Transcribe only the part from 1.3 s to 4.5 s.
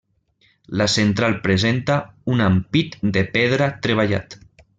presenta un ampit de pedra treballat.